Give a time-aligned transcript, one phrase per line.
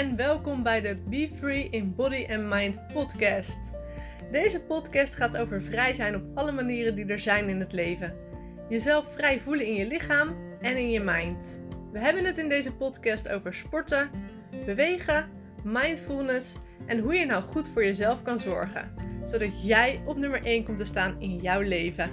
[0.00, 3.60] en welkom bij de Be Free in Body and Mind podcast.
[4.32, 8.14] Deze podcast gaat over vrij zijn op alle manieren die er zijn in het leven.
[8.68, 11.60] Jezelf vrij voelen in je lichaam en in je mind.
[11.92, 14.10] We hebben het in deze podcast over sporten,
[14.64, 15.28] bewegen,
[15.64, 16.56] mindfulness
[16.86, 18.94] en hoe je nou goed voor jezelf kan zorgen,
[19.24, 22.10] zodat jij op nummer 1 komt te staan in jouw leven.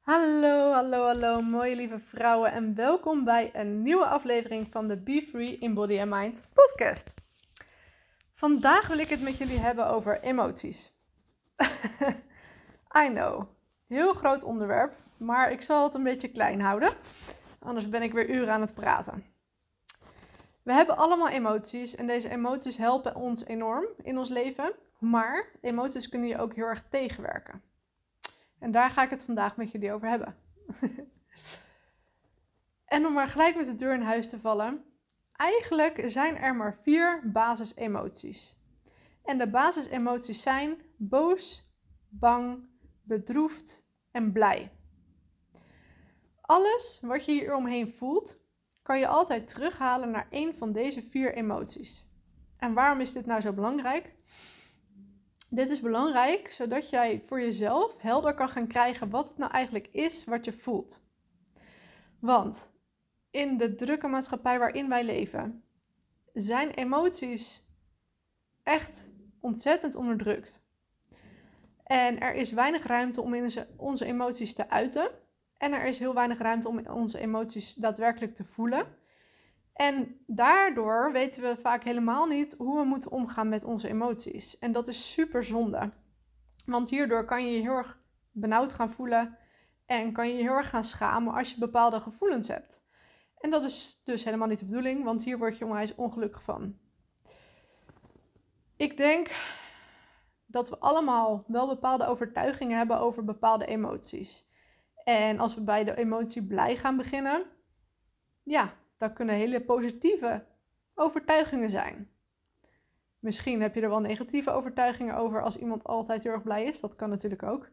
[0.00, 5.26] Hallo, hallo, hallo, mooie lieve vrouwen en welkom bij een nieuwe aflevering van de Be
[5.30, 7.14] Free in Body and Mind podcast.
[8.34, 10.92] Vandaag wil ik het met jullie hebben over emoties.
[13.04, 13.42] I know,
[13.86, 16.92] heel groot onderwerp, maar ik zal het een beetje klein houden,
[17.58, 19.24] anders ben ik weer uren aan het praten.
[20.62, 26.08] We hebben allemaal emoties en deze emoties helpen ons enorm in ons leven, maar emoties
[26.08, 27.62] kunnen je ook heel erg tegenwerken.
[28.58, 30.46] En daar ga ik het vandaag met jullie over hebben.
[32.94, 34.84] en om maar gelijk met de deur in huis te vallen.
[35.32, 38.56] Eigenlijk zijn er maar vier basisemoties.
[39.24, 41.72] En de basisemoties zijn boos,
[42.08, 42.68] bang,
[43.02, 44.72] bedroefd en blij.
[46.40, 48.38] Alles wat je hier omheen voelt,
[48.82, 52.06] kan je altijd terughalen naar één van deze vier emoties.
[52.56, 54.14] En waarom is dit nou zo belangrijk?
[55.50, 59.88] Dit is belangrijk zodat jij voor jezelf helder kan gaan krijgen wat het nou eigenlijk
[59.92, 61.00] is wat je voelt.
[62.18, 62.72] Want
[63.30, 65.62] in de drukke maatschappij waarin wij leven,
[66.32, 67.66] zijn emoties
[68.62, 70.66] echt ontzettend onderdrukt.
[71.84, 75.10] En er is weinig ruimte om onze emoties te uiten.
[75.56, 78.86] En er is heel weinig ruimte om onze emoties daadwerkelijk te voelen.
[79.78, 84.58] En daardoor weten we vaak helemaal niet hoe we moeten omgaan met onze emoties.
[84.58, 85.92] En dat is super zonde.
[86.66, 87.98] Want hierdoor kan je je heel erg
[88.30, 89.38] benauwd gaan voelen
[89.86, 92.86] en kan je je heel erg gaan schamen als je bepaalde gevoelens hebt.
[93.36, 96.78] En dat is dus helemaal niet de bedoeling, want hier word je onwijs ongelukkig van.
[98.76, 99.30] Ik denk
[100.46, 104.46] dat we allemaal wel bepaalde overtuigingen hebben over bepaalde emoties.
[105.04, 107.46] En als we bij de emotie blij gaan beginnen,
[108.42, 110.44] ja, dat kunnen hele positieve
[110.94, 112.10] overtuigingen zijn.
[113.18, 116.80] Misschien heb je er wel negatieve overtuigingen over als iemand altijd heel erg blij is.
[116.80, 117.68] Dat kan natuurlijk ook.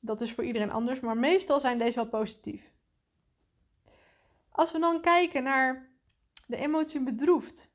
[0.00, 2.72] Dat is voor iedereen anders, maar meestal zijn deze wel positief.
[4.50, 5.88] Als we dan kijken naar
[6.46, 7.70] de emotie bedroefd,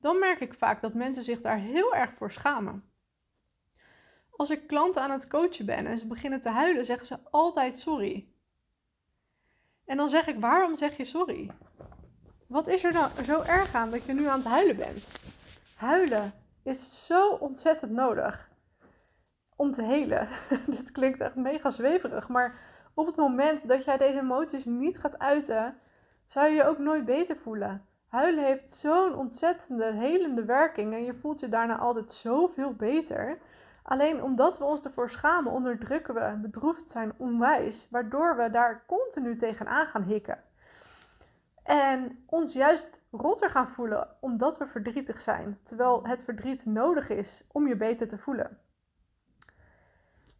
[0.00, 2.90] dan merk ik vaak dat mensen zich daar heel erg voor schamen.
[4.30, 7.78] Als ik klanten aan het coachen ben en ze beginnen te huilen, zeggen ze altijd
[7.78, 8.31] sorry.
[9.92, 11.50] En dan zeg ik, waarom zeg je sorry?
[12.46, 15.08] Wat is er nou zo erg aan dat je nu aan het huilen bent?
[15.76, 16.32] Huilen
[16.62, 18.50] is zo ontzettend nodig
[19.56, 20.28] om te helen.
[20.76, 22.58] Dit klinkt echt mega zweverig, maar
[22.94, 25.76] op het moment dat jij deze emoties niet gaat uiten,
[26.26, 27.86] zou je je ook nooit beter voelen.
[28.06, 33.38] Huilen heeft zo'n ontzettende helende werking en je voelt je daarna altijd zoveel beter.
[33.82, 39.36] Alleen omdat we ons ervoor schamen, onderdrukken we bedroefd zijn onwijs, waardoor we daar continu
[39.36, 40.42] tegenaan gaan hikken.
[41.62, 47.44] En ons juist rotter gaan voelen omdat we verdrietig zijn, terwijl het verdriet nodig is
[47.52, 48.58] om je beter te voelen.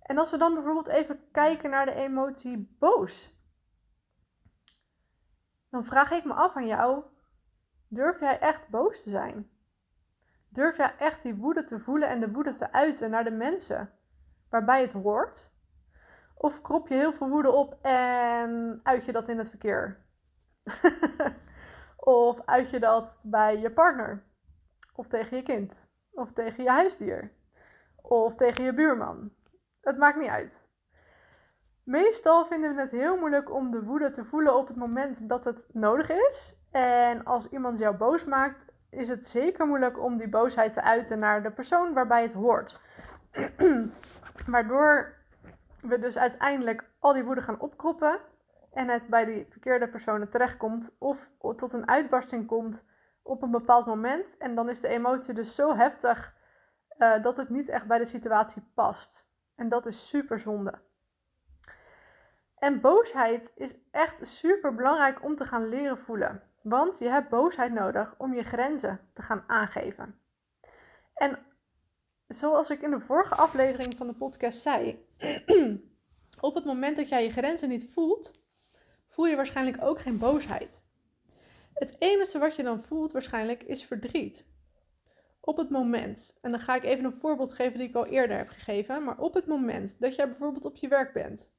[0.02, 3.34] En als we dan bijvoorbeeld even kijken naar de emotie boos,
[5.70, 7.04] dan vraag ik me af aan jou:
[7.88, 9.50] durf jij echt boos te zijn?
[10.52, 13.90] Durf jij echt die woede te voelen en de woede te uiten naar de mensen
[14.48, 15.50] waarbij het hoort?
[16.34, 20.04] Of krop je heel veel woede op en uit je dat in het verkeer?
[21.96, 24.22] of uit je dat bij je partner?
[24.94, 25.90] Of tegen je kind?
[26.10, 27.32] Of tegen je huisdier?
[28.02, 29.32] Of tegen je buurman?
[29.80, 30.68] Het maakt niet uit.
[31.84, 35.44] Meestal vinden we het heel moeilijk om de woede te voelen op het moment dat
[35.44, 36.56] het nodig is.
[36.70, 41.18] En als iemand jou boos maakt, is het zeker moeilijk om die boosheid te uiten
[41.18, 42.80] naar de persoon waarbij het hoort.
[44.46, 45.14] Waardoor
[45.80, 48.20] we dus uiteindelijk al die woede gaan opkroppen
[48.72, 52.84] en het bij die verkeerde personen terechtkomt of tot een uitbarsting komt
[53.22, 54.36] op een bepaald moment.
[54.36, 56.34] En dan is de emotie dus zo heftig
[56.98, 59.26] uh, dat het niet echt bij de situatie past.
[59.54, 60.74] En dat is super zonde.
[62.58, 66.42] En boosheid is echt super belangrijk om te gaan leren voelen.
[66.62, 70.20] Want je hebt boosheid nodig om je grenzen te gaan aangeven.
[71.14, 71.38] En
[72.28, 75.06] zoals ik in de vorige aflevering van de podcast zei,
[76.40, 78.32] op het moment dat jij je grenzen niet voelt,
[79.06, 80.84] voel je waarschijnlijk ook geen boosheid.
[81.74, 84.50] Het enige wat je dan voelt waarschijnlijk is verdriet.
[85.40, 88.36] Op het moment, en dan ga ik even een voorbeeld geven die ik al eerder
[88.36, 91.50] heb gegeven, maar op het moment dat jij bijvoorbeeld op je werk bent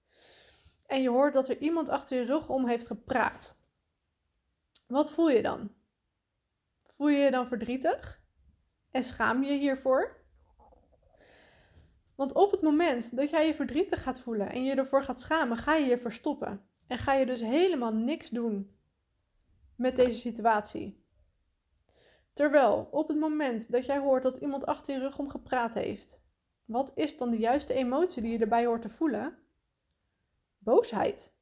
[0.88, 3.58] en je hoort dat er iemand achter je rug om heeft gepraat
[4.86, 5.72] Wat voel je dan?
[6.86, 8.22] Voel je je dan verdrietig?
[8.92, 10.22] En schaam je je hiervoor?
[12.16, 15.58] Want op het moment dat jij je verdrietig gaat voelen en je ervoor gaat schamen,
[15.58, 16.68] ga je je verstoppen.
[16.88, 18.76] En ga je dus helemaal niks doen
[19.76, 21.06] met deze situatie.
[22.34, 26.22] Terwijl op het moment dat jij hoort dat iemand achter je rug om gepraat heeft,
[26.66, 29.38] wat is dan de juiste emotie die je erbij hoort te voelen?
[30.58, 31.33] Boosheid.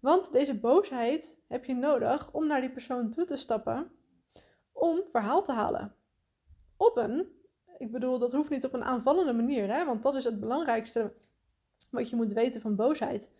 [0.00, 3.90] Want deze boosheid heb je nodig om naar die persoon toe te stappen
[4.72, 5.94] om verhaal te halen.
[6.76, 7.28] Op een,
[7.78, 11.12] ik bedoel, dat hoeft niet op een aanvallende manier, hè, want dat is het belangrijkste
[11.90, 13.30] wat je moet weten van boosheid.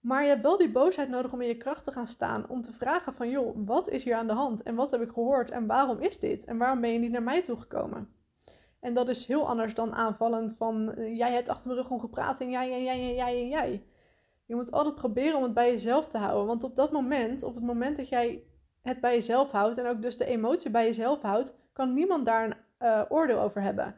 [0.00, 2.48] Maar je hebt wel die boosheid nodig om in je kracht te gaan staan.
[2.48, 4.62] Om te vragen van, joh, wat is hier aan de hand?
[4.62, 5.50] En wat heb ik gehoord?
[5.50, 6.44] En waarom is dit?
[6.44, 8.14] En waarom ben je niet naar mij toegekomen?
[8.80, 12.40] En dat is heel anders dan aanvallend van, jij hebt achter mijn rug om gepraat
[12.40, 13.86] en jij en jij en jij en jij.
[14.46, 16.46] Je moet altijd proberen om het bij jezelf te houden.
[16.46, 18.42] Want op dat moment, op het moment dat jij
[18.82, 22.44] het bij jezelf houdt en ook dus de emotie bij jezelf houdt, kan niemand daar
[22.44, 23.94] een uh, oordeel over hebben.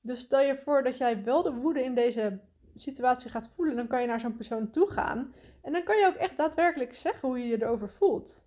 [0.00, 2.38] Dus stel je voor dat jij wel de woede in deze
[2.74, 5.34] situatie gaat voelen, dan kan je naar zo'n persoon toe gaan.
[5.62, 8.44] En dan kan je ook echt daadwerkelijk zeggen hoe je je erover voelt.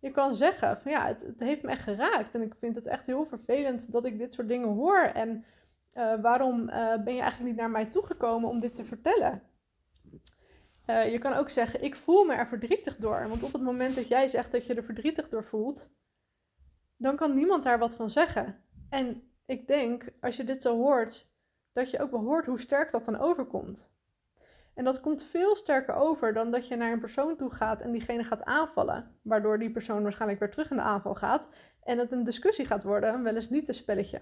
[0.00, 2.34] Je kan zeggen van ja, het, het heeft me echt geraakt.
[2.34, 4.98] En ik vind het echt heel vervelend dat ik dit soort dingen hoor.
[4.98, 5.44] En
[5.94, 9.42] uh, waarom uh, ben je eigenlijk niet naar mij toegekomen om dit te vertellen?
[10.90, 13.28] Uh, je kan ook zeggen, ik voel me er verdrietig door.
[13.28, 15.90] Want op het moment dat jij zegt dat je er verdrietig door voelt,
[16.96, 18.64] dan kan niemand daar wat van zeggen.
[18.90, 21.30] En ik denk, als je dit zo hoort,
[21.72, 23.90] dat je ook wel hoort hoe sterk dat dan overkomt.
[24.74, 27.92] En dat komt veel sterker over dan dat je naar een persoon toe gaat en
[27.92, 29.18] diegene gaat aanvallen.
[29.22, 31.50] Waardoor die persoon waarschijnlijk weer terug in de aanval gaat
[31.82, 34.20] en het een discussie gaat worden, wel eens niet een spelletje.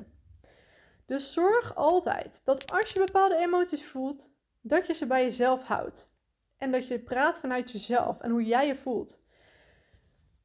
[1.07, 4.31] Dus zorg altijd dat als je bepaalde emoties voelt,
[4.61, 6.15] dat je ze bij jezelf houdt.
[6.59, 9.25] En dat je praat vanuit jezelf en hoe jij je voelt.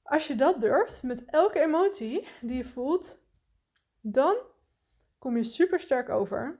[0.03, 3.23] Als je dat durft met elke emotie die je voelt,
[4.01, 4.35] dan
[5.19, 6.59] kom je super sterk over.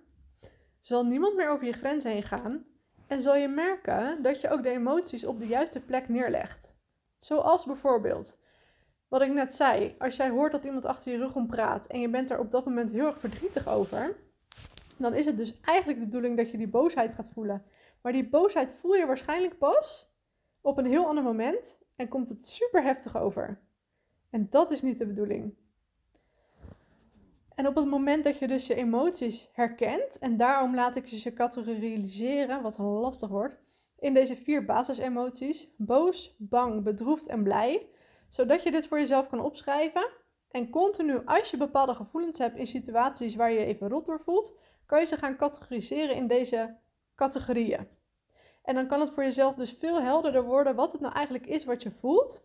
[0.80, 2.66] Zal niemand meer over je grens heen gaan
[3.08, 6.80] en zal je merken dat je ook de emoties op de juiste plek neerlegt.
[7.20, 8.40] Zoals bijvoorbeeld,
[9.08, 12.00] wat ik net zei, als jij hoort dat iemand achter je rug om praat en
[12.00, 14.16] je bent er op dat moment heel erg verdrietig over,
[14.98, 17.66] dan is het dus eigenlijk de bedoeling dat je die boosheid gaat voelen.
[18.02, 20.12] Maar die boosheid voel je waarschijnlijk pas
[20.62, 23.60] op een heel ander moment en komt het super heftig over.
[24.30, 25.56] En dat is niet de bedoeling.
[27.56, 31.34] En op het moment dat je dus je emoties herkent, en daarom laat ik ze
[31.34, 33.60] categoriseren, wat een lastig wordt,
[34.00, 37.90] in deze vier basisemoties: boos, bang, bedroefd en blij,
[38.28, 40.10] zodat je dit voor jezelf kan opschrijven.
[40.52, 44.20] En continu, als je bepaalde gevoelens hebt in situaties waar je je even rot door
[44.20, 44.54] voelt,
[44.86, 46.78] kan je ze gaan categoriseren in deze
[47.22, 47.88] categorieën.
[48.64, 51.66] En dan kan het voor jezelf dus veel helderder worden wat het nou eigenlijk is
[51.66, 52.44] wat je voelt.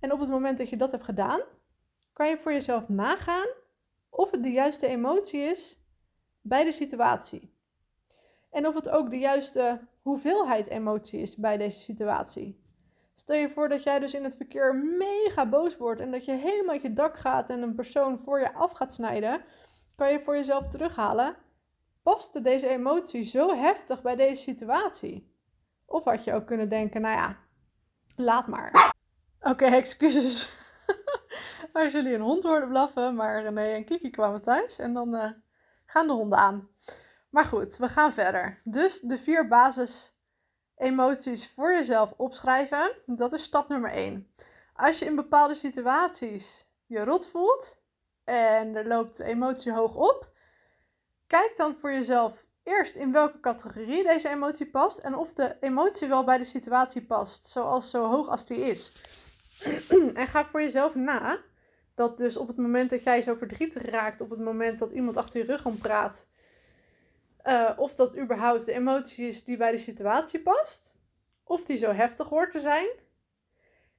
[0.00, 1.40] En op het moment dat je dat hebt gedaan,
[2.12, 3.48] kan je voor jezelf nagaan
[4.10, 5.80] of het de juiste emotie is
[6.40, 7.54] bij de situatie.
[8.50, 12.60] En of het ook de juiste hoeveelheid emotie is bij deze situatie.
[13.14, 16.32] Stel je voor dat jij dus in het verkeer mega boos wordt en dat je
[16.32, 19.44] helemaal uit je dak gaat en een persoon voor je af gaat snijden,
[19.96, 21.36] kan je voor jezelf terughalen.
[22.02, 25.36] Paste deze emotie zo heftig bij deze situatie?
[25.86, 27.36] Of had je ook kunnen denken, nou ja,
[28.16, 28.94] laat maar.
[29.40, 30.50] Oké, excuses
[31.72, 33.14] als jullie een hond hoorden blaffen.
[33.14, 35.30] Maar René en Kiki kwamen thuis en dan uh,
[35.86, 36.68] gaan de honden aan.
[37.30, 38.60] Maar goed, we gaan verder.
[38.64, 40.16] Dus de vier basis
[40.76, 42.92] emoties voor jezelf opschrijven.
[43.06, 44.34] Dat is stap nummer 1.
[44.74, 47.76] Als je in bepaalde situaties je rot voelt
[48.24, 50.31] en er loopt emotie hoog op,
[51.32, 56.08] kijk dan voor jezelf eerst in welke categorie deze emotie past en of de emotie
[56.08, 58.92] wel bij de situatie past, zoals zo hoog als die is.
[60.14, 61.38] en ga voor jezelf na
[61.94, 65.16] dat dus op het moment dat jij zo verdrietig raakt, op het moment dat iemand
[65.16, 66.28] achter je rug om praat,
[67.44, 70.94] uh, of dat überhaupt de emotie is die bij de situatie past,
[71.44, 72.88] of die zo heftig hoort te zijn.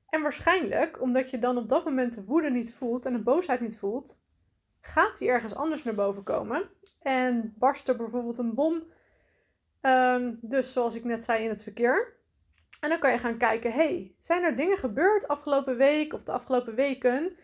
[0.10, 3.60] En waarschijnlijk, omdat je dan op dat moment de woede niet voelt en de boosheid
[3.60, 4.22] niet voelt,
[4.86, 6.70] gaat die ergens anders naar boven komen.
[7.02, 8.84] En barst er bijvoorbeeld een bom,
[9.82, 12.14] um, dus zoals ik net zei in het verkeer.
[12.80, 16.32] En dan kan je gaan kijken, hey, zijn er dingen gebeurd afgelopen week of de
[16.32, 17.38] afgelopen weken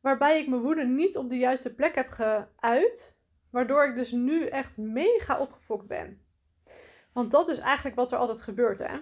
[0.00, 3.16] waarbij ik mijn woede niet op de juiste plek heb geuit,
[3.50, 6.22] waardoor ik dus nu echt mega opgefokt ben.
[7.12, 8.98] Want dat is eigenlijk wat er altijd gebeurt, hè?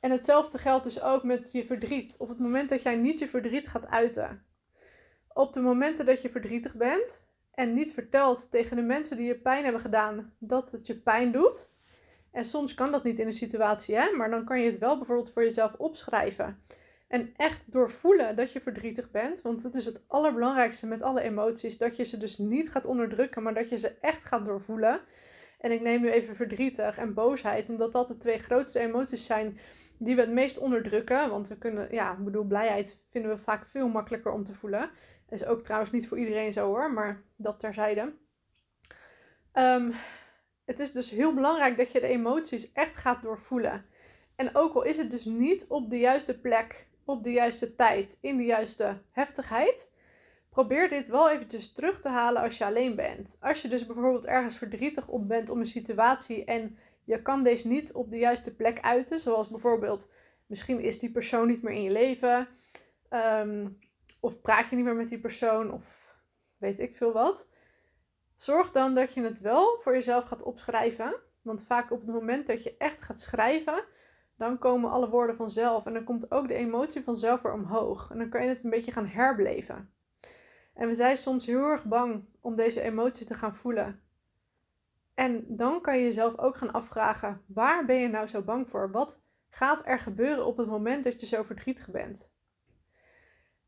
[0.00, 2.16] En hetzelfde geldt dus ook met je verdriet.
[2.18, 4.44] Op het moment dat jij niet je verdriet gaat uiten.
[5.32, 9.38] Op de momenten dat je verdrietig bent en niet vertelt tegen de mensen die je
[9.38, 11.70] pijn hebben gedaan dat het je pijn doet.
[12.32, 14.10] En soms kan dat niet in een situatie, hè?
[14.16, 16.62] maar dan kan je het wel bijvoorbeeld voor jezelf opschrijven.
[17.10, 19.42] En echt doorvoelen dat je verdrietig bent.
[19.42, 21.78] Want dat is het allerbelangrijkste met alle emoties.
[21.78, 25.00] Dat je ze dus niet gaat onderdrukken, maar dat je ze echt gaat doorvoelen.
[25.60, 29.58] En ik neem nu even verdrietig en boosheid, omdat dat de twee grootste emoties zijn
[29.98, 31.30] die we het meest onderdrukken.
[31.30, 34.90] Want we kunnen, ja, ik bedoel, blijheid vinden we vaak veel makkelijker om te voelen.
[35.30, 38.12] Is ook trouwens niet voor iedereen zo hoor, maar dat terzijde.
[39.54, 39.94] Um,
[40.64, 43.84] het is dus heel belangrijk dat je de emoties echt gaat doorvoelen.
[44.36, 48.18] En ook al is het dus niet op de juiste plek, op de juiste tijd,
[48.20, 49.90] in de juiste heftigheid,
[50.48, 53.36] probeer dit wel eventjes terug te halen als je alleen bent.
[53.40, 57.68] Als je dus bijvoorbeeld ergens verdrietig op bent om een situatie en je kan deze
[57.68, 60.08] niet op de juiste plek uiten, zoals bijvoorbeeld
[60.46, 62.48] misschien is die persoon niet meer in je leven,
[63.08, 63.66] ehm,
[64.20, 66.14] of praat je niet meer met die persoon, of
[66.56, 67.48] weet ik veel wat.
[68.36, 71.14] Zorg dan dat je het wel voor jezelf gaat opschrijven.
[71.42, 73.84] Want vaak op het moment dat je echt gaat schrijven,
[74.36, 75.86] dan komen alle woorden vanzelf.
[75.86, 78.10] En dan komt ook de emotie vanzelf weer omhoog.
[78.10, 79.92] En dan kan je het een beetje gaan herbeleven.
[80.74, 84.02] En we zijn soms heel erg bang om deze emoties te gaan voelen.
[85.14, 88.90] En dan kan je jezelf ook gaan afvragen: waar ben je nou zo bang voor?
[88.90, 92.30] Wat gaat er gebeuren op het moment dat je zo verdrietig bent?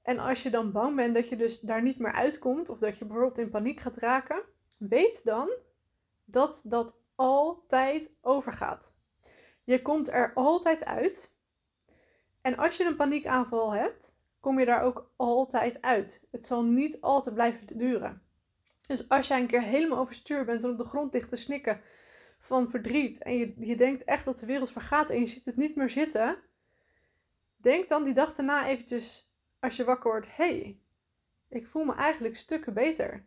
[0.03, 2.99] En als je dan bang bent dat je dus daar niet meer uitkomt, of dat
[2.99, 4.43] je bijvoorbeeld in paniek gaat raken,
[4.79, 5.51] weet dan
[6.25, 8.93] dat dat altijd overgaat.
[9.65, 11.33] Je komt er altijd uit.
[12.41, 16.27] En als je een paniekaanval hebt, kom je daar ook altijd uit.
[16.31, 18.23] Het zal niet altijd blijven duren.
[18.87, 21.81] Dus als jij een keer helemaal overstuur bent en op de grond ligt te snikken
[22.39, 25.57] van verdriet en je, je denkt echt dat de wereld vergaat en je ziet het
[25.57, 26.37] niet meer zitten,
[27.57, 29.32] denk dan die dag daarna eventjes
[29.63, 30.79] als je wakker wordt, hey,
[31.49, 33.25] ik voel me eigenlijk stukken beter.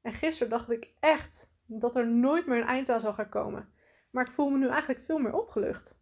[0.00, 3.72] En gisteren dacht ik echt dat er nooit meer een eind aan zou gaan komen.
[4.10, 5.98] Maar ik voel me nu eigenlijk veel meer opgelucht.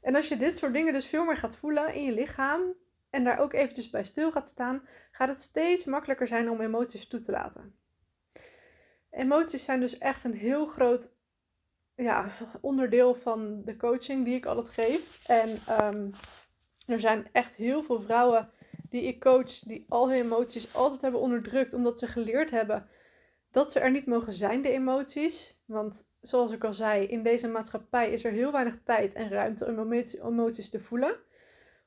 [0.00, 2.60] En als je dit soort dingen dus veel meer gaat voelen in je lichaam
[3.10, 7.08] en daar ook eventjes bij stil gaat staan, gaat het steeds makkelijker zijn om emoties
[7.08, 7.74] toe te laten.
[9.10, 11.12] Emoties zijn dus echt een heel groot
[11.94, 15.26] ja, onderdeel van de coaching die ik altijd geef.
[15.28, 15.48] En
[15.82, 16.10] um,
[16.86, 18.50] er zijn echt heel veel vrouwen
[18.90, 22.88] die ik coach die al hun emoties altijd hebben onderdrukt omdat ze geleerd hebben
[23.50, 25.60] dat ze er niet mogen zijn, de emoties.
[25.64, 29.66] Want zoals ik al zei, in deze maatschappij is er heel weinig tijd en ruimte
[29.66, 31.16] om emoties te voelen.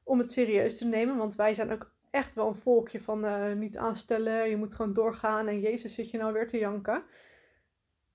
[0.04, 3.54] Om het serieus te nemen, want wij zijn ook echt wel een volkje van uh,
[3.54, 7.04] niet aanstellen, je moet gewoon doorgaan en Jezus zit je nou weer te janken.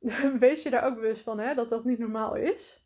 [0.39, 2.85] Wees je daar ook bewust van, hè, dat dat niet normaal is.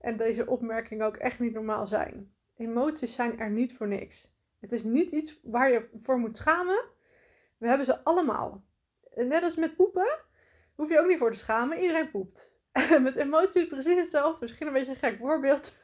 [0.00, 2.32] En deze opmerkingen ook echt niet normaal zijn.
[2.56, 4.31] Emoties zijn er niet voor niks.
[4.62, 6.84] Het is niet iets waar je voor moet schamen.
[7.58, 8.64] We hebben ze allemaal
[9.14, 10.18] net als met poepen,
[10.74, 11.80] hoef je ook niet voor te schamen.
[11.80, 12.60] Iedereen poept.
[13.00, 14.38] met emoties precies hetzelfde.
[14.40, 15.74] Misschien een beetje een gek voorbeeld.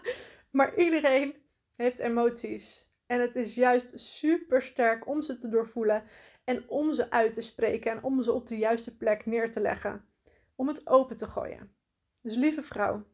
[0.50, 1.34] maar iedereen
[1.76, 2.90] heeft emoties.
[3.06, 6.04] En het is juist super sterk om ze te doorvoelen.
[6.44, 7.90] En om ze uit te spreken.
[7.90, 10.04] En om ze op de juiste plek neer te leggen.
[10.54, 11.74] Om het open te gooien.
[12.20, 13.06] Dus lieve vrouw,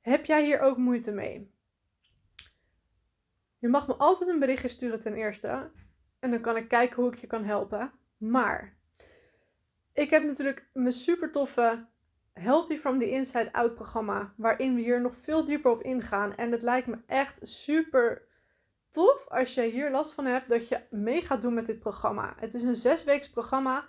[0.00, 1.53] heb jij hier ook moeite mee?
[3.64, 5.70] Je mag me altijd een berichtje sturen ten eerste.
[6.20, 7.92] En dan kan ik kijken hoe ik je kan helpen.
[8.16, 8.76] Maar
[9.92, 11.86] ik heb natuurlijk mijn super toffe
[12.32, 16.36] Healthy from the Inside Out programma, waarin we hier nog veel dieper op ingaan.
[16.36, 18.22] En het lijkt me echt super
[18.90, 22.34] tof als je hier last van hebt dat je mee gaat doen met dit programma.
[22.36, 23.84] Het is een zesweeks programma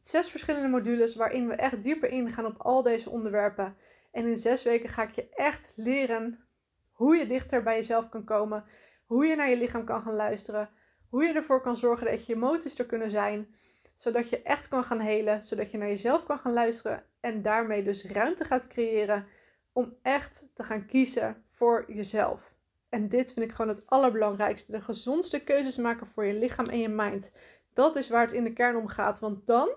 [0.00, 3.76] zes verschillende modules waarin we echt dieper ingaan op al deze onderwerpen.
[4.12, 6.44] En in zes weken ga ik je echt leren
[6.92, 8.64] hoe je dichter bij jezelf kan komen,
[9.08, 10.68] hoe je naar je lichaam kan gaan luisteren,
[11.08, 13.54] hoe je ervoor kan zorgen dat je emoties er kunnen zijn.
[13.94, 15.44] Zodat je echt kan gaan helen.
[15.44, 17.02] Zodat je naar jezelf kan gaan luisteren.
[17.20, 19.26] En daarmee dus ruimte gaat creëren
[19.72, 22.52] om echt te gaan kiezen voor jezelf.
[22.88, 24.72] En dit vind ik gewoon het allerbelangrijkste.
[24.72, 27.32] De gezondste keuzes maken voor je lichaam en je mind.
[27.74, 29.20] Dat is waar het in de kern om gaat.
[29.20, 29.68] Want dan,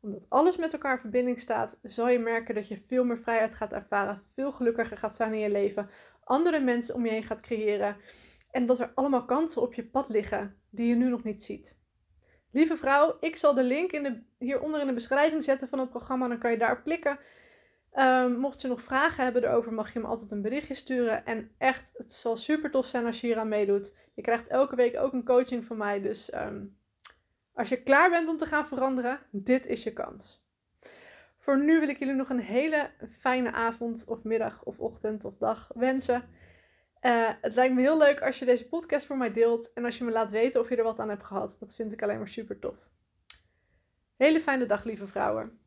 [0.00, 3.54] omdat alles met elkaar in verbinding staat, zal je merken dat je veel meer vrijheid
[3.54, 4.22] gaat ervaren.
[4.34, 5.90] Veel gelukkiger gaat zijn in je leven.
[6.24, 7.96] Andere mensen om je heen gaat creëren.
[8.50, 11.78] En dat er allemaal kansen op je pad liggen die je nu nog niet ziet.
[12.52, 15.90] Lieve vrouw, ik zal de link in de, hieronder in de beschrijving zetten van het
[15.90, 16.28] programma.
[16.28, 17.18] Dan kan je daarop klikken.
[17.98, 21.26] Um, mocht je nog vragen hebben erover, mag je me altijd een berichtje sturen.
[21.26, 23.94] En echt, het zal super tof zijn als je hier aan meedoet.
[24.14, 26.00] Je krijgt elke week ook een coaching van mij.
[26.00, 26.76] Dus um,
[27.54, 30.44] als je klaar bent om te gaan veranderen, dit is je kans.
[31.38, 35.36] Voor nu wil ik jullie nog een hele fijne avond of middag of ochtend of
[35.38, 36.28] dag wensen.
[37.00, 39.98] Uh, het lijkt me heel leuk als je deze podcast voor mij deelt en als
[39.98, 41.56] je me laat weten of je er wat aan hebt gehad.
[41.60, 42.76] Dat vind ik alleen maar super tof.
[44.16, 45.59] Hele fijne dag, lieve vrouwen.